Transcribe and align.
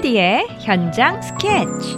미술디의 0.00 0.46
현장 0.60 1.20
스케치. 1.20 1.96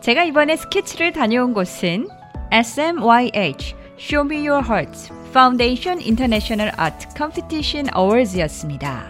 제가 0.00 0.24
이번에 0.24 0.56
스케치를 0.56 1.12
다녀온 1.12 1.52
곳은 1.52 2.08
SMYH 2.52 3.74
Show 3.98 4.26
Me 4.26 4.46
Your 4.46 4.64
Heart 4.64 5.12
Foundation 5.30 6.00
International 6.00 6.72
Art 6.78 7.08
Competition 7.16 7.88
Awards였습니다. 7.96 9.08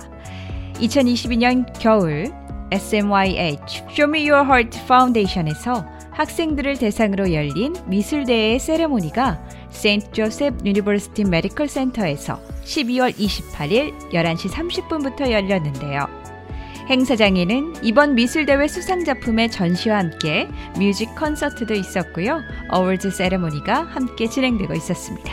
2022년 0.74 1.66
겨울 1.78 2.26
SMYH 2.70 3.84
Show 3.90 4.08
Me 4.08 4.30
Your 4.30 4.46
Heart 4.46 4.78
Foundation에서 4.84 5.84
학생들을 6.12 6.78
대상으로 6.78 7.32
열린 7.32 7.74
미술대회 7.86 8.58
ceremony가 8.58 9.38
Saint 9.76 10.12
Joseph 10.12 10.64
University 10.64 11.24
Medical 11.24 11.68
Center에서 11.68 12.40
12월 12.64 13.14
28일 13.14 13.92
11시 14.10 14.50
30분부터 14.50 15.30
열렸는데요. 15.30 16.08
행사장에는 16.88 17.74
이번 17.82 18.14
미술대회 18.14 18.68
수상작품의 18.68 19.50
전시와 19.50 19.98
함께 19.98 20.48
music 20.78 21.14
콘서트도 21.16 21.74
있었고요. 21.74 22.40
awards 22.70 23.10
ceremony가 23.10 23.82
함께 23.82 24.28
진행되고 24.28 24.72
있었습니다. 24.74 25.32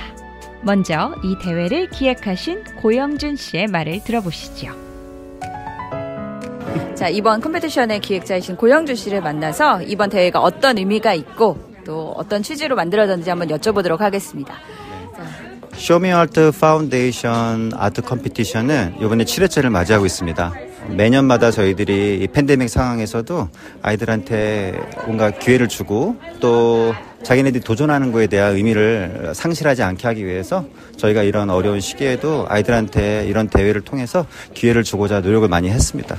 먼저 0.63 1.15
이 1.23 1.37
대회를 1.43 1.89
기획하신 1.89 2.63
고영준 2.81 3.35
씨의 3.35 3.67
말을 3.67 4.03
들어보시죠. 4.03 4.71
자, 6.95 7.09
이번 7.09 7.41
competition의 7.41 7.99
기획자이신 7.99 8.55
고영준 8.55 8.95
씨를 8.95 9.21
만나서 9.21 9.83
이번 9.83 10.09
대회가 10.09 10.39
어떤 10.39 10.77
의미가 10.77 11.13
있고 11.13 11.72
또 11.85 12.13
어떤 12.15 12.43
취지로 12.43 12.75
만들어졌는지 12.75 13.29
한번 13.29 13.47
여쭤보도록 13.49 13.99
하겠습니다. 13.99 14.55
쇼미아트 15.75 16.51
파운데이션 16.51 17.71
아트 17.75 18.01
컴피티션은 18.01 18.95
이번에 19.01 19.23
7회째를 19.23 19.69
맞이하고 19.69 20.05
있습니다. 20.05 20.53
매년마다 20.89 21.49
저희들이 21.49 22.19
이 22.21 22.27
팬데믹 22.27 22.69
상황에서도 22.69 23.49
아이들한테 23.81 24.73
뭔가 25.05 25.31
기회를 25.31 25.67
주고 25.67 26.15
또 26.39 26.93
자기네들이 27.23 27.63
도전하는 27.63 28.11
거에 28.11 28.27
대한 28.27 28.55
의미를 28.55 29.31
상실하지 29.33 29.81
않게 29.81 30.07
하기 30.07 30.25
위해서 30.25 30.65
저희가 30.97 31.23
이런 31.23 31.49
어려운 31.49 31.79
시기에도 31.79 32.45
아이들한테 32.49 33.25
이런 33.27 33.47
대회를 33.47 33.81
통해서 33.81 34.25
기회를 34.53 34.83
주고자 34.83 35.21
노력을 35.21 35.47
많이 35.47 35.69
했습니다. 35.69 36.17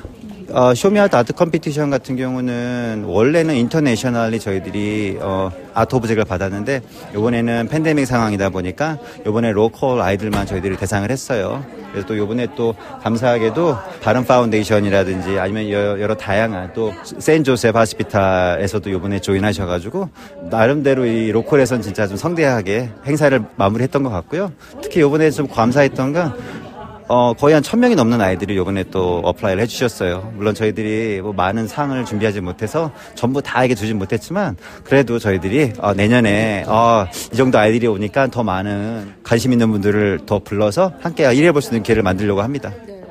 어, 0.57 0.73
Show 0.73 0.84
Me 0.84 0.90
Your 0.90 1.02
Heart 1.02 1.17
art 1.17 1.33
competition 1.33 1.91
같은 1.91 2.15
경우는 2.15 3.07
원래는 3.09 3.57
internationally 3.57 4.39
저희들이 4.39 5.19
어, 5.21 5.51
art 5.75 5.97
object을 5.97 6.25
받았는데 6.25 6.81
이번에는 7.11 7.67
팬데믹 7.67 8.07
상황이다 8.07 8.51
보니까 8.51 8.99
이번에 9.27 9.51
local 9.51 10.01
아이들만 10.01 10.47
저희들이 10.47 10.77
대상을 10.77 11.11
했어요. 11.11 11.65
그래서 11.91 12.07
또 12.07 12.15
이번에 12.15 12.47
또 12.55 12.77
감사하게도 13.03 13.77
다른 14.01 14.25
foundation이라든지 14.25 15.41
아니면 15.41 15.71
여러, 15.71 16.15
다양한 16.15 16.73
또 16.73 16.93
Saint 17.19 17.44
Joseph 17.44 17.75
Hospital에서도 17.75 18.91
이번에 18.91 19.19
join하셔가지고 19.19 20.09
나름대로 20.51 21.05
이 21.05 21.33
local에선 21.33 21.83
진짜 21.83 22.07
좀 22.07 22.17
성대하게 22.17 22.91
행사를 23.07 23.43
마무리했던 23.57 24.05
것 24.05 24.11
같고요. 24.11 24.53
특히 24.81 25.01
이번에 25.01 25.33
좀 25.33 25.49
감사했던 25.49 26.13
건 26.13 26.64
어, 27.07 27.35
거의 27.35 27.55
한 27.55 27.63
천명이 27.63 27.95
넘는 27.97 28.21
아이들이 28.21 28.57
요번에 28.57 28.85
또 28.91 29.19
apply를 29.25 29.63
해주셨어요. 29.63 30.33
물론 30.37 30.55
저희들이 30.55 31.21
뭐 31.21 31.33
많은 31.33 31.67
상을 31.69 32.03
준비하지 32.05 32.41
못해서 32.41 32.91
전부 33.15 33.43
다에게 33.43 33.75
주진 33.75 33.99
못했지만 33.99 34.57
그래도 34.85 35.19
저희들이 35.19 35.75
어, 35.79 35.93
내년에 35.93 36.65
어, 36.67 37.07
이 37.33 37.37
정도 37.37 37.59
아이들이 37.59 37.87
오니까 37.87 38.29
더 38.29 38.43
많은 38.43 39.15
관심 39.23 39.53
있는 39.53 39.71
분들을 39.71 40.21
더 40.25 40.39
불러서 40.39 40.95
함께 41.01 41.33
일해볼 41.33 41.61
수 41.61 41.71
있는 41.71 41.83
기회를 41.83 42.03
만들려고 42.03 42.41
합니다. 42.43 42.73
네. 42.87 43.03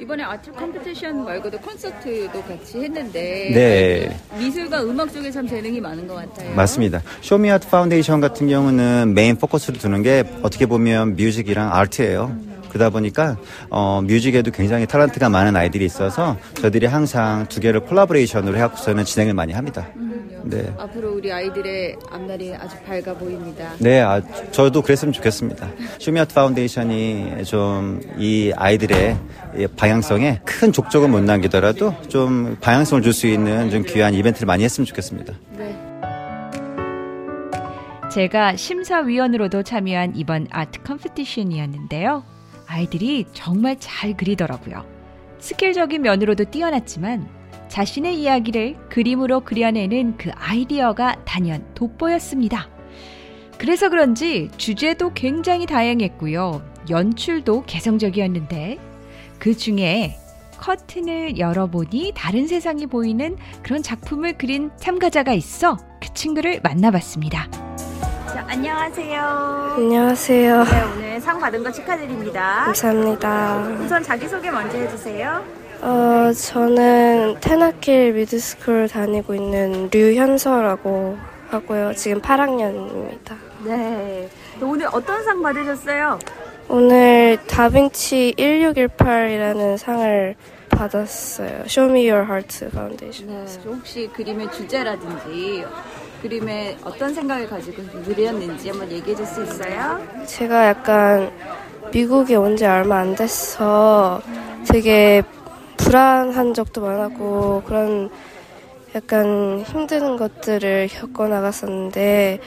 이번에 0.00 0.24
art 0.24 0.50
competition 0.50 1.24
말고도 1.24 1.58
콘서트도 1.58 2.42
같이 2.42 2.78
했는데 2.80 3.50
네. 3.54 4.18
미술과 4.36 4.82
음악 4.82 5.12
쪽에 5.12 5.30
참 5.30 5.46
재능이 5.46 5.80
많은 5.80 6.08
것 6.08 6.14
같아요. 6.14 6.52
맞습니다. 6.56 7.00
Show 7.20 7.33
Me 7.33 7.39
Your 7.39 7.52
Heart 7.52 7.68
Foundation 7.68 8.20
같은 8.20 8.48
경우는 8.48 9.12
main 9.14 9.36
focus를 9.36 9.78
두는 9.78 10.02
게 10.02 10.24
어떻게 10.42 10.66
보면 10.66 11.14
music이랑 11.14 11.72
art예요. 11.72 12.51
그러다 12.72 12.90
보니까 12.90 13.36
어, 13.70 14.00
music에도 14.02 14.50
굉장히 14.50 14.86
talent가 14.86 15.30
많은 15.30 15.54
아이들이 15.56 15.84
있어서 15.84 16.36
저희들이 16.54 16.86
항상 16.86 17.46
두 17.48 17.60
개를 17.60 17.80
collaboration으로 17.80 18.56
해갖고서는 18.56 19.04
진행을 19.04 19.34
많이 19.34 19.52
합니다. 19.52 19.86
네. 20.44 20.74
앞으로 20.76 21.12
우리 21.14 21.30
아이들의 21.32 21.96
앞날이 22.10 22.52
아주 22.54 22.76
밝아 22.84 23.14
보입니다. 23.16 23.70
네, 23.78 24.00
아, 24.00 24.20
저도 24.50 24.82
그랬으면 24.82 25.12
좋겠습니다. 25.12 25.68
쇼미아트 26.00 26.34
파운데이션이 26.34 27.44
좀 27.44 27.92
이 28.18 28.52
아이들의 28.56 29.16
이 29.58 29.66
방향성에 29.76 30.40
큰 30.44 30.72
족적은 30.72 31.10
못 31.10 31.20
남기더라도 31.22 31.94
좀 32.08 32.56
방향성을 32.60 33.02
줄 33.02 33.12
수 33.12 33.26
있는 33.26 33.70
좀 33.70 33.82
귀한 33.84 34.14
이벤트를 34.14 34.46
많이 34.46 34.64
했으면 34.64 34.86
좋겠습니다. 34.86 35.34
네. 35.58 35.76
제가 38.12 38.56
심사위원으로도 38.56 39.62
참여한 39.62 40.12
이번 40.16 40.46
art 40.50 40.80
competition이었는데요. 40.82 42.24
아이들이 42.72 43.26
정말 43.32 43.76
잘 43.78 44.16
그리더라고요. 44.16 44.84
skill적인 45.38 46.02
면으로도 46.02 46.44
뛰어났지만 46.44 47.28
자신의 47.68 48.20
이야기를 48.20 48.76
그림으로 48.88 49.40
그려내는 49.40 50.16
그 50.16 50.30
아이디어가 50.34 51.24
단연 51.24 51.64
돋보였습니다. 51.74 52.68
그래서 53.58 53.88
그런지 53.88 54.50
주제도 54.56 55.12
굉장히 55.14 55.66
다양했고요. 55.66 56.62
연출도 56.90 57.64
개성적이었는데 57.66 58.78
그 59.38 59.56
중에 59.56 60.16
커튼을 60.58 61.38
열어보니 61.38 62.12
다른 62.14 62.46
세상이 62.46 62.86
보이는 62.86 63.36
그런 63.62 63.82
작품을 63.82 64.38
그린 64.38 64.70
참가자가 64.76 65.32
있어 65.32 65.76
그 66.00 66.12
친구를 66.14 66.60
만나봤습니다. 66.62 67.48
자, 68.26 68.46
안녕하세요. 68.48 69.22
안녕하세요. 69.76 70.64
네, 70.64 70.82
오늘 70.82 71.01
상 71.32 71.40
받은 71.40 71.62
거 71.62 71.72
축하드립니다. 71.72 72.64
감사합니다. 72.66 73.56
우선 73.80 74.02
자기소개 74.02 74.50
먼저 74.50 74.76
해주세요. 74.76 75.42
어, 75.80 76.30
저는 76.30 77.36
Tenakill 77.40 78.12
Middle 78.12 78.49
School 78.49 78.86
다니고 78.88 79.34
있는 79.34 79.88
류현서라고 79.90 81.16
하고요. 81.48 81.94
지금 81.94 82.20
8학년입니다. 82.20 83.34
네. 83.64 84.28
오늘 84.60 84.86
어떤 84.92 85.24
상 85.24 85.42
받으셨어요? 85.42 86.18
오늘 86.68 87.38
다빈치 87.46 88.34
1618이라는 88.36 89.78
상을 89.78 90.34
받았어요. 90.68 91.62
Show 91.64 91.90
Me 91.90 92.10
Your 92.10 92.30
Heart 92.30 92.68
Foundation. 92.74 93.26
네. 93.28 93.46
혹시 93.64 94.06
그림의 94.14 94.52
주제라든지 94.52 95.64
그림에 96.22 96.76
어떤 96.84 97.12
생각을 97.12 97.48
가지고 97.48 97.82
그렸는지 98.04 98.70
한번 98.70 98.90
얘기해 98.90 99.16
줄 99.16 99.26
수 99.26 99.42
있어요? 99.42 100.00
제가 100.26 100.68
약간 100.68 101.30
미국에 101.92 102.36
온 102.36 102.56
지 102.56 102.64
얼마 102.64 102.98
안 102.98 103.14
돼서 103.16 104.22
되게 104.68 105.22
불안한 105.78 106.54
적도 106.54 106.80
많았고 106.82 107.62
그런 107.66 108.08
약간 108.94 109.64
힘든 109.66 110.16
것들을 110.16 110.88
겪어 110.88 111.26
나갔었는데 111.28 112.38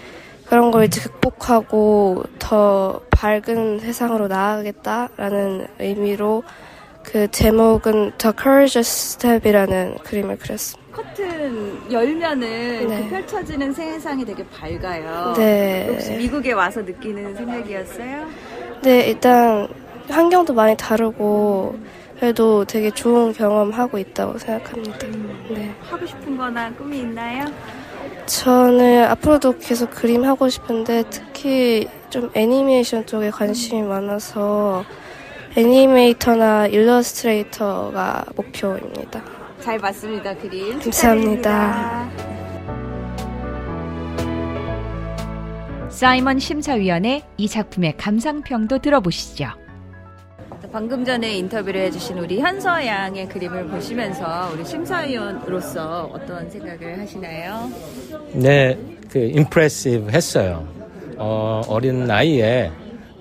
그런 0.45 0.71
걸 0.71 0.85
이제 0.85 1.01
극복하고 1.01 2.23
더 2.39 3.01
밝은 3.11 3.79
세상으로 3.79 4.27
나아가겠다라는 4.27 5.67
의미로 5.79 6.43
그 7.03 7.29
제목은 7.31 8.13
The 8.17 8.33
Courageous 8.39 9.17
Step이라는 9.17 9.97
그림을 10.03 10.37
그렸습니다. 10.37 10.85
커튼 10.95 11.24
열면은 11.91 12.87
네. 12.87 13.03
그 13.03 13.09
펼쳐지는 13.09 13.73
세상이 13.73 14.25
되게 14.25 14.45
밝아요. 14.47 15.33
네. 15.37 15.87
혹시 15.89 16.11
미국에 16.11 16.51
와서 16.53 16.81
느끼는 16.81 17.35
생각이었어요? 17.35 18.27
네, 18.81 19.07
일단 19.07 19.67
환경도 20.09 20.53
많이 20.53 20.75
다르고 20.77 21.77
그래도 22.19 22.65
되게 22.65 22.91
좋은 22.91 23.33
경험하고 23.33 23.97
있다고 23.97 24.37
생각합니다. 24.37 25.07
네. 25.49 25.71
하고 25.81 26.05
싶은 26.05 26.37
거나 26.37 26.71
꿈이 26.73 26.99
있나요? 26.99 27.45
저는 28.25 29.05
앞으로도 29.05 29.57
계속 29.59 29.91
그림 29.91 30.23
하고 30.23 30.49
싶은데 30.49 31.03
특히 31.09 31.87
좀 32.09 32.31
애니메이션 32.33 33.05
쪽에 33.05 33.29
관심이 33.29 33.81
많아서 33.83 34.83
애니메이터나 35.55 36.67
일러스트레이터가 36.67 38.25
목표입니다. 38.35 39.23
잘 39.65 39.79
봤습니다, 39.79 40.35
그림. 40.35 40.79
감사합니다. 40.79 42.07
사이먼 45.89 46.37
심사위원의 46.37 47.23
이 47.37 47.47
작품의 47.47 47.97
감상평도 47.97 48.77
들어보시죠. 48.77 49.47
방금 50.71 51.03
전에 51.03 51.37
인터뷰를 51.37 51.81
해주신 51.85 52.19
우리 52.19 52.39
현서 52.39 52.85
양의 52.85 53.27
그림을 53.27 53.65
보시면서 53.69 54.51
우리 54.53 54.63
심사위원으로서 54.63 56.11
어떤 56.13 56.47
생각을 56.47 56.99
하시나요? 56.99 57.67
네, 58.33 58.77
그 59.09 59.17
임프레시브 59.17 60.11
했어요. 60.11 60.67
어, 61.17 61.63
어린 61.67 62.05
나이에 62.05 62.69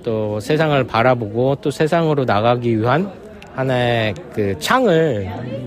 또 0.03 0.41
세상을 0.41 0.85
바라보고 0.85 1.55
또 1.63 1.71
세상으로 1.71 2.27
나가기 2.27 2.79
위한 2.79 3.11
하나의 3.55 4.13
그 4.35 4.59
창을 4.59 5.65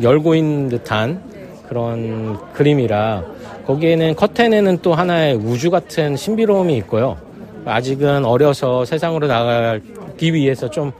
열고 0.00 0.34
있는 0.34 0.68
듯한 0.68 1.22
그런 1.68 2.38
그림이라 2.52 3.24
거기에는 3.66 4.14
커튼에는 4.16 4.78
또 4.82 4.94
하나의 4.94 5.34
우주 5.34 5.70
같은 5.70 6.16
신비로움이 6.16 6.76
있고요. 6.78 7.16
아직은 7.64 8.24
어려서 8.24 8.84
세상으로 8.84 9.26
나가기 9.26 10.34
위해서 10.34 10.68
좀 10.68 10.92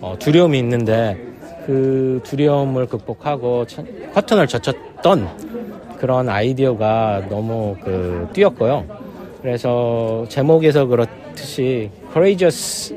어, 0.00 0.16
두려움이 0.18 0.58
있는데 0.58 1.18
그 1.66 2.20
두려움을 2.24 2.86
극복하고 2.86 3.66
커튼을 4.14 4.46
젖혔던 4.46 5.28
그런 5.98 6.28
아이디어가 6.28 7.26
너무 7.28 7.76
그 7.84 8.28
뛰었고요. 8.32 8.86
그래서 9.42 10.24
제목에서 10.28 10.86
그렇듯이 10.86 11.90
courageous 12.12 12.96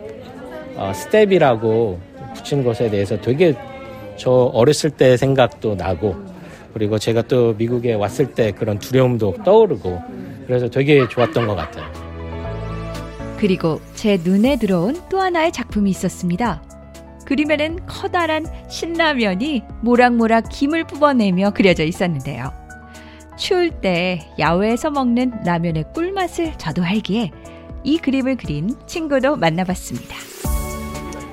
어, 0.75 0.91
step이라고 0.94 2.00
붙인 2.33 2.63
것에 2.63 2.89
대해서 2.89 3.19
되게 3.19 3.53
저 4.18 4.31
어렸을 4.31 4.89
때 4.89 5.18
생각도 5.18 5.75
나고 5.75 6.15
그리고 6.74 6.98
제가 6.98 7.24
또 7.24 7.54
미국에 7.54 7.94
왔을 7.94 8.33
때 8.33 8.51
그런 8.51 8.80
두려움도 8.80 9.44
떠오르고 9.44 10.01
그래서 10.48 10.69
되게 10.69 11.07
좋았던 11.07 11.48
것 11.48 11.56
같아요. 11.56 11.86
그리고 13.38 13.81
제 13.94 14.18
눈에 14.24 14.57
들어온 14.57 15.01
또 15.10 15.19
하나의 15.19 15.51
작품이 15.51 15.89
있었습니다. 15.89 16.63
그림에는 17.25 17.86
커다란 17.86 18.45
신라면이 18.69 19.63
모락모락 19.81 20.50
김을 20.50 20.86
뽑아내며 20.86 21.51
그려져 21.51 21.83
있었는데요. 21.83 22.51
추울 23.38 23.69
때 23.69 24.21
야외에서 24.39 24.92
먹는 24.92 25.44
라면의 25.45 25.86
꿀맛을 25.94 26.54
저도 26.57 26.83
알기에 26.83 27.31
이 27.83 27.98
그림을 27.98 28.38
그린 28.38 28.75
친구도 28.88 29.36
만나봤습니다. 29.36 30.15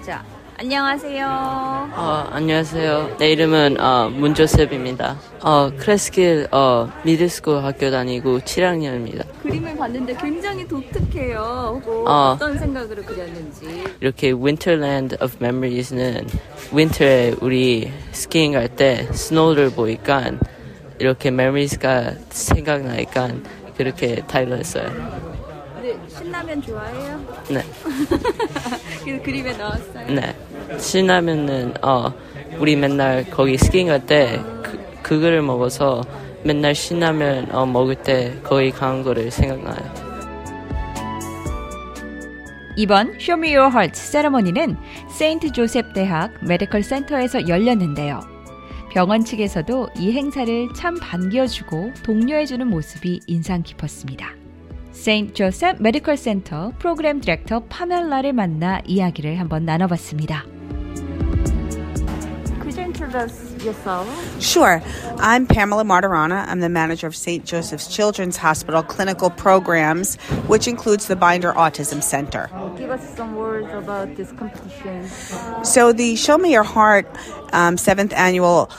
자, 0.05 0.25
안녕하세요. 0.65 1.27
어, 1.27 2.27
안녕하세요. 2.33 3.17
내 3.19 3.31
이름은 3.33 3.81
어, 3.81 4.11
문조셉입니다. 4.11 5.17
어, 5.41 5.71
Cresskill 5.79 6.49
어, 6.53 6.87
Middle 7.03 7.34
School 7.34 7.65
학교 7.65 7.91
다니고 7.91 8.41
7학년입니다. 8.41 9.25
그림을 9.43 9.75
봤는데 9.79 10.17
굉장히 10.21 10.69
독특해요. 10.69 11.81
어. 12.07 12.33
어떤 12.35 12.59
생각으로 12.59 13.03
그렸는지. 13.03 13.85
이렇게 14.03 14.33
Winterland 14.33 15.17
of 15.23 15.35
Memories는 15.41 16.27
winter에 16.75 17.37
우리 17.41 17.91
skiing 18.13 18.53
갈 18.53 18.69
때 18.69 19.09
snow를 19.13 19.71
보니까 19.71 20.31
이렇게 20.99 21.29
Memories가 21.31 22.13
생각나니까 22.29 23.31
그렇게 23.79 24.17
타이틀 24.27 24.59
했어요. 24.59 24.91
신라면 26.31 26.63
좋아해요? 26.63 27.21
네, 27.51 27.63
그래서 29.05 29.23
그림에 29.23 29.53
넣었어요. 29.57 30.07
네. 30.09 30.37
신라면은 30.79 31.75
어, 31.83 32.13
우리 32.59 32.77
맨날 32.77 33.29
거기 33.29 33.59
skiing 33.59 33.89
갈때 33.89 34.41
그, 34.63 34.79
그거를 35.03 35.43
먹어서 35.43 36.05
맨날 36.45 36.75
신라면 36.75 37.53
어, 37.53 37.67
먹을 37.67 37.97
때 37.97 38.39
거기 38.45 38.71
간 38.71 39.03
거를 39.03 39.31
생각나요. 39.31 40.11
이번 42.77 43.09
Your 43.29 43.67
Heart 43.67 43.99
ceremony는 43.99 44.77
세인트 45.11 45.53
조셉 45.53 45.93
대학 45.93 46.33
Medical 46.45 46.85
Center에서 46.85 47.49
열렸는데요. 47.49 48.21
병원 48.93 49.25
측에서도 49.25 49.89
이 49.99 50.13
행사를 50.13 50.69
참 50.75 50.97
반겨주고 51.01 51.93
독려해주는 52.05 52.67
모습이 52.67 53.21
인상 53.27 53.63
깊었습니다. 53.63 54.40
세인트 55.00 55.34
조셉 55.34 55.82
메디컬 55.82 56.18
센터 56.18 56.72
프로그램 56.80 57.22
디렉터 57.22 57.66
파멜라를 57.70 58.34
만나 58.34 58.82
이야기를 58.86 59.40
한번 59.40 59.66
나눠봤습니다. 59.66 60.46
Could 62.62 62.78
you 62.78 62.86
introduce 62.86 63.54
yourself? 63.64 64.08
Sure. 64.42 64.82
I'm 65.20 65.46
Pamela 65.46 65.84
Martirana. 65.84 66.48
I'm 66.48 66.62
the 66.62 66.70
manager 66.70 67.08
of 67.08 67.16
St. 67.16 67.46
Joseph's 67.46 67.88
Children's 67.88 68.38
Hospital 68.38 68.82
Clinical 68.82 69.30
Programs, 69.30 70.18
which 70.48 70.68
includes 70.68 71.08
the 71.08 71.16
Binder 71.16 71.54
Autism 71.54 72.02
Center. 72.02 72.50
Give 72.78 72.90
us 72.90 73.02
some 73.16 73.36
words 73.36 73.72
about 73.72 74.16
this 74.16 74.32
competition. 74.32 75.08
So, 75.64 75.94
the 75.94 76.16
Show 76.16 76.38
Me 76.38 76.52
Your 76.52 76.64
Heart 76.64 77.08
um, 77.54 77.78
seventh 77.78 78.14
annual 78.14 78.70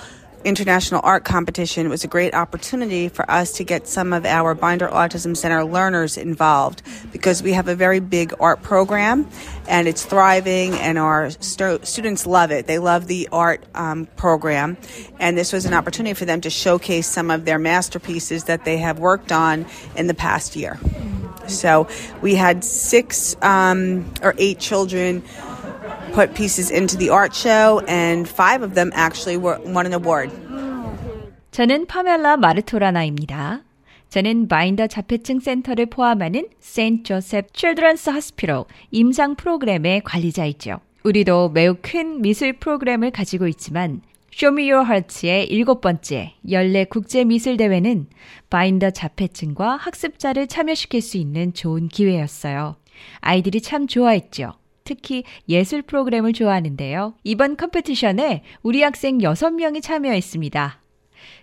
International 0.44 1.02
Art 1.04 1.24
Competition 1.24 1.90
was 1.90 2.04
a 2.04 2.08
great 2.08 2.34
opportunity 2.34 3.10
for 3.10 3.30
us 3.30 3.54
to 3.54 3.64
get 3.64 3.88
some 3.88 4.14
of 4.14 4.26
our 4.26 4.56
Binder 4.56 4.88
Autism 4.88 5.38
Center 5.38 5.64
learners 5.64 6.18
involved 6.18 6.82
because 7.12 7.44
we 7.44 7.54
have 7.54 7.68
a 7.68 7.76
very 7.76 8.00
big 8.00 8.34
art 8.40 8.62
program 8.62 9.28
and 9.68 9.88
it's 9.88 10.04
thriving 10.04 10.74
and 10.74 10.98
our 10.98 11.30
stu- 11.30 11.80
students 11.84 12.26
love 12.26 12.52
it. 12.52 12.68
They 12.68 12.80
love 12.80 13.08
the 13.08 13.30
art 13.32 13.64
um, 13.76 14.08
program 14.16 14.78
and 15.20 15.38
this 15.38 15.54
was 15.54 15.66
an 15.66 15.74
opportunity 15.74 16.14
for 16.14 16.26
them 16.26 16.42
to 16.42 16.50
showcase 16.50 17.08
some 17.08 17.30
of 17.30 17.46
their 17.46 17.60
masterpieces 17.60 18.46
that 18.46 18.66
they 18.66 18.78
have 18.78 19.00
worked 19.00 19.32
on 19.32 19.66
in 19.96 20.08
the 20.08 20.14
past 20.14 20.56
year. 20.56 20.80
So 21.48 21.88
we 22.22 22.36
had 22.36 22.64
six 22.64 23.36
um, 23.42 24.12
or 24.22 24.34
eight 24.38 24.60
children 24.60 25.24
put 26.14 26.34
pieces 26.34 26.72
into 26.72 26.98
the 26.98 27.10
art 27.10 27.36
show, 27.36 27.82
and 27.88 28.30
five 28.30 28.64
of 28.64 28.76
them 28.76 28.92
actually 28.94 29.38
won 29.38 29.86
an 29.86 29.94
award. 29.94 30.32
저는 31.52 31.88
파멜라 31.88 32.38
마르토라나입니다. 32.38 33.64
저는 34.10 34.48
마인더 34.50 34.88
자폐증 34.88 35.40
센터를 35.40 35.86
포함하는 35.86 36.48
세인트 36.60 37.04
조셉 37.04 37.54
Children's 37.54 38.10
Hospital 38.10 38.66
임상 38.92 39.36
프로그램의 39.36 40.02
관리자이죠. 40.04 40.80
우리도 41.04 41.50
매우 41.50 41.76
큰 41.82 42.22
미술 42.22 42.54
프로그램을 42.54 43.12
가지고 43.12 43.48
있지만 43.48 44.02
Show 44.34 44.58
Me 44.58 44.70
Your 44.70 44.84
Heart의 44.84 45.48
일곱 45.48 45.82
번째 45.82 46.34
연례 46.50 46.86
국제 46.86 47.24
미술 47.24 47.58
대회는 47.58 48.08
바인더 48.50 48.92
자폐증과 48.92 49.78
학습자를 49.78 50.48
참여시킬 50.48 51.02
수 51.02 51.18
있는 51.18 51.54
좋은 51.54 51.88
기회였어요. 51.88 52.76
아이들이 53.20 53.62
참 53.62 53.88
좋아했죠. 53.88 54.54
특히 54.84 55.24
예술 55.48 55.82
프로그램을 55.82 56.34
좋아하는데요. 56.34 57.16
이번 57.24 57.56
competition에 57.58 58.44
우리 58.64 58.82
학생 58.82 59.20
6명이 59.20 59.82
참여했습니다. 59.82 60.82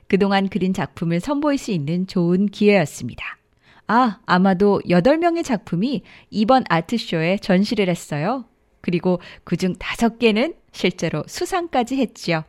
그동안 0.09 0.49
그린 0.49 0.73
작품을 0.73 1.21
선보일 1.21 1.59
수 1.59 1.71
있는 1.71 2.07
좋은 2.07 2.47
기회였습니다. 2.47 3.39
아, 3.87 4.19
아마도 4.27 4.81
8명의 4.87 5.45
작품이 5.45 6.03
이번 6.31 6.65
art 6.69 6.95
show에 6.95 7.39
전시를 7.39 7.89
했어요. 7.89 8.45
그리고 8.81 9.21
그중 9.45 9.75
5개는 9.75 10.55
실제로 10.73 11.25
수상까지 11.27 11.97
했지요. 11.97 12.45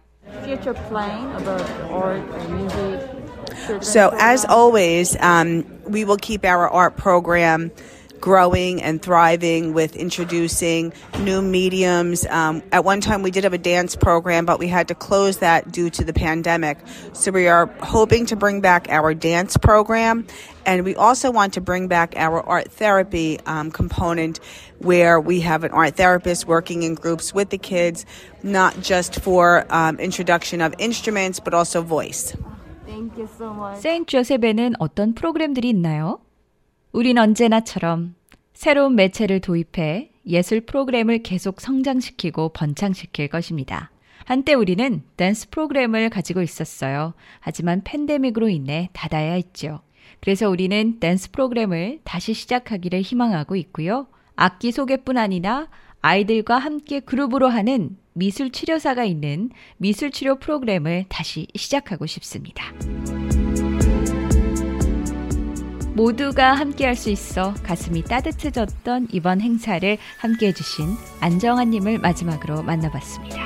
So, 3.81 4.11
as 4.19 4.45
always, 4.49 5.17
um, 5.21 5.63
we 5.89 6.03
will 6.03 6.17
keep 6.17 6.45
our 6.45 6.69
art 6.71 6.97
program 6.97 7.71
growing 8.20 8.80
and 8.80 9.02
thriving 9.02 9.74
with 9.74 9.94
introducing 9.96 10.94
new 11.20 11.42
mediums. 11.42 12.24
Um, 12.30 12.62
at 12.72 12.82
one 12.82 13.02
time, 13.02 13.22
we 13.22 13.30
did 13.30 13.44
have 13.44 13.52
a 13.52 13.58
dance 13.58 13.96
program, 13.96 14.46
but 14.46 14.58
we 14.58 14.66
had 14.66 14.88
to 14.88 14.94
close 14.94 15.38
that 15.38 15.70
due 15.70 15.90
to 15.90 16.04
the 16.04 16.14
pandemic. 16.14 16.78
So, 17.12 17.30
we 17.30 17.48
are 17.48 17.66
hoping 17.82 18.24
to 18.26 18.36
bring 18.36 18.62
back 18.62 18.88
our 18.88 19.12
dance 19.12 19.58
program. 19.58 20.26
And 20.64 20.84
we 20.84 20.96
also 20.96 21.30
want 21.30 21.52
to 21.54 21.60
bring 21.60 21.88
back 21.88 22.14
our 22.16 22.40
art 22.40 22.72
therapy 22.72 23.38
um, 23.44 23.70
component 23.70 24.40
where 24.78 25.20
we 25.20 25.40
have 25.40 25.62
an 25.62 25.72
art 25.72 25.96
therapist 25.96 26.46
working 26.46 26.82
in 26.82 26.94
groups 26.94 27.34
with 27.34 27.50
the 27.50 27.58
kids, 27.58 28.06
not 28.42 28.80
just 28.80 29.20
for 29.20 29.66
um, 29.68 30.00
introduction 30.00 30.62
of 30.62 30.74
instruments, 30.78 31.40
but 31.40 31.52
also 31.52 31.82
voice. 31.82 32.34
Thank 32.86 33.18
you 33.18 33.28
so 33.36 33.52
much. 33.52 33.82
세인트 33.82 34.06
조셉에는 34.06 34.74
어떤 34.78 35.14
프로그램들이 35.14 35.68
있나요? 35.68 36.20
우린 36.91 37.17
언제나처럼 37.17 38.15
새로운 38.53 38.95
매체를 38.95 39.39
도입해 39.41 40.11
예술 40.25 40.61
프로그램을 40.61 41.23
계속 41.23 41.61
성장시키고 41.61 42.49
번창시킬 42.49 43.27
것입니다. 43.27 43.91
한때 44.25 44.53
우리는 44.53 45.03
댄스 45.17 45.49
프로그램을 45.49 46.09
가지고 46.09 46.41
있었어요. 46.41 47.13
하지만 47.39 47.81
팬데믹으로 47.83 48.49
인해 48.49 48.89
닫아야 48.93 49.33
했죠. 49.33 49.81
그래서 50.19 50.49
우리는 50.49 50.99
댄스 50.99 51.31
프로그램을 51.31 51.99
다시 52.03 52.33
시작하기를 52.33 53.01
희망하고 53.01 53.55
있고요. 53.55 54.07
악기 54.35 54.71
소개뿐 54.71 55.17
아니라 55.17 55.67
아이들과 56.01 56.57
함께 56.57 56.99
그룹으로 56.99 57.47
하는 57.47 57.97
미술 58.13 58.51
치료사가 58.51 59.03
있는 59.03 59.49
미술 59.77 60.11
치료 60.11 60.37
프로그램을 60.39 61.05
다시 61.07 61.47
시작하고 61.55 62.05
싶습니다. 62.05 62.73
모두가 65.99 66.53
함께 66.53 66.85
할 66.85 66.95
수 66.95 67.09
있어 67.09 67.53
가슴이 67.61 68.03
따뜻해졌던 68.03 69.09
이번 69.11 69.41
행사를 69.41 69.97
함께 70.17 70.47
해 70.47 70.53
주신 70.53 70.87
안정환님을 71.19 71.97
마지막으로 71.97 72.63
만나봤습니다. 72.63 73.37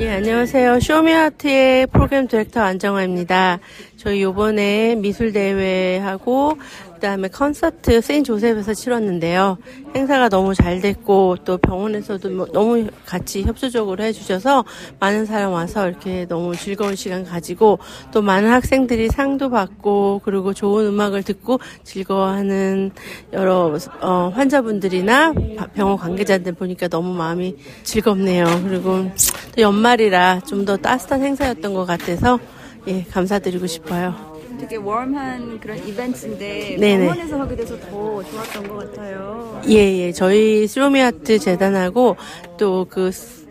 예, 0.00 0.10
안녕하세요. 0.12 0.80
쇼미아트의 0.80 1.86
프로그램 1.88 2.26
디렉터 2.26 2.62
안정화입니다. 2.62 3.58
저희 3.98 4.22
요번에 4.22 4.94
미술대회하고 4.96 6.56
그다음에 7.02 7.26
콘서트 7.26 8.00
세인 8.00 8.22
조셉에서 8.22 8.74
치렀는데요. 8.74 9.58
행사가 9.96 10.28
너무 10.28 10.54
잘 10.54 10.80
됐고 10.80 11.38
또 11.44 11.58
병원에서도 11.58 12.30
뭐 12.30 12.46
너무 12.52 12.86
같이 13.04 13.42
협조적으로 13.42 14.04
해주셔서 14.04 14.64
많은 15.00 15.26
사람 15.26 15.52
와서 15.52 15.88
이렇게 15.88 16.26
너무 16.28 16.54
즐거운 16.54 16.94
시간 16.94 17.24
가지고 17.24 17.80
또 18.12 18.22
많은 18.22 18.48
학생들이 18.50 19.08
상도 19.08 19.50
받고 19.50 20.20
그리고 20.24 20.54
좋은 20.54 20.86
음악을 20.86 21.24
듣고 21.24 21.58
즐거워하는 21.82 22.92
여러 23.32 23.76
어, 24.00 24.32
환자분들이나 24.32 25.34
병원 25.74 25.96
관계자들 25.96 26.52
보니까 26.52 26.86
너무 26.86 27.12
마음이 27.14 27.56
즐겁네요. 27.82 28.44
그리고 28.68 29.10
또 29.56 29.60
연말이라 29.60 30.42
좀 30.46 30.62
더 30.62 30.76
따뜻한 30.76 31.20
행사였던 31.24 31.74
것 31.74 31.84
같아서 31.86 32.38
예 32.86 33.02
감사드리고 33.10 33.66
싶어요. 33.66 34.31
되게 34.62 34.76
웜한 34.76 35.58
그런 35.58 35.76
이벤트인데 35.86 36.76
네네. 36.78 37.06
병원에서 37.06 37.40
하게 37.40 37.56
돼서 37.56 37.76
더 37.80 38.22
좋았던 38.22 38.68
것 38.68 38.76
같아요. 38.76 39.60
예, 39.68 39.74
예. 39.74 40.12
저희 40.12 40.68
스로미아트 40.68 41.40
재단하고 41.40 42.16
또그 42.58 43.10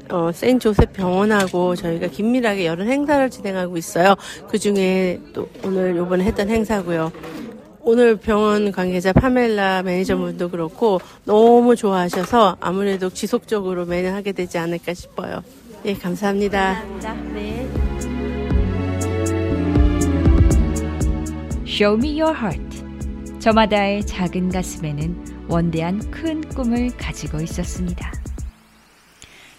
어, 0.10 0.32
세인 0.34 0.60
조셉 0.60 0.94
병원하고 0.94 1.76
저희가 1.76 2.08
긴밀하게 2.08 2.66
여러 2.66 2.86
행사를 2.86 3.30
진행하고 3.30 3.76
있어요. 3.76 4.16
그 4.48 4.58
중에 4.58 5.20
또 5.34 5.50
오늘 5.66 5.98
요번에 5.98 6.24
했던 6.24 6.50
행사고요. 6.50 7.12
오늘 7.82 8.16
병원 8.16 8.72
관계자 8.72 9.12
파멜라 9.12 9.84
매니저분도 9.84 10.50
그렇고 10.50 11.02
너무 11.26 11.76
좋아하셔서 11.76 12.58
아무래도 12.62 13.10
지속적으로 13.10 13.86
매년 13.86 14.14
하게 14.14 14.32
되지 14.32 14.58
않을까 14.58 14.94
싶어요. 14.94 15.44
예, 15.84 15.94
감사합니다. 15.94 16.84
감사합니다. 16.84 17.34
네. 17.34 17.91
Show 21.82 21.98
me 21.98 22.22
your 22.22 22.38
heart. 22.38 23.40
저마다의 23.40 24.06
작은 24.06 24.50
가슴에는 24.50 25.48
원대한 25.50 26.12
큰 26.12 26.42
꿈을 26.50 26.96
가지고 26.96 27.42
있었습니다. 27.42 28.14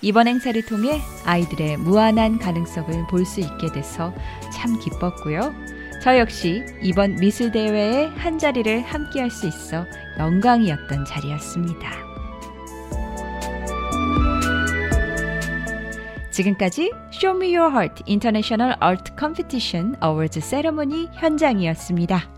이번 0.02 0.28
행사를 0.28 0.64
통해 0.64 1.00
아이들의 1.24 1.78
무한한 1.78 2.38
가능성을 2.38 3.08
볼 3.08 3.26
수 3.26 3.40
있게 3.40 3.72
돼서 3.72 4.14
참 4.54 4.78
기뻤고요. 4.78 5.52
저 6.00 6.16
역시 6.16 6.62
이번 6.80 7.16
미술 7.16 7.50
대회의 7.50 8.08
한 8.10 8.38
자리를 8.38 8.82
함께 8.82 9.18
할 9.18 9.28
수 9.28 9.48
있어 9.48 9.84
영광이었던 10.20 11.04
자리였습니다. 11.04 12.11
지금까지 16.32 16.90
Show 17.12 17.36
Me 17.36 17.54
Your 17.54 17.70
Heart 17.70 18.04
International 18.08 18.74
Art 18.80 19.12
Competition 19.18 19.94
Awards 20.02 20.40
세레모니 20.40 21.10
현장이었습니다. 21.12 22.31